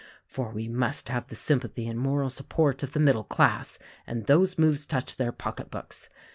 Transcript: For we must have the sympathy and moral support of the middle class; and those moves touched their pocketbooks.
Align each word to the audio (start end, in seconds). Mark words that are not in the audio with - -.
For 0.25 0.49
we 0.49 0.67
must 0.67 1.09
have 1.09 1.27
the 1.27 1.35
sympathy 1.35 1.87
and 1.87 1.99
moral 1.99 2.31
support 2.31 2.81
of 2.81 2.93
the 2.93 2.99
middle 2.99 3.23
class; 3.23 3.77
and 4.07 4.25
those 4.25 4.57
moves 4.57 4.87
touched 4.87 5.19
their 5.19 5.31
pocketbooks. 5.31 6.09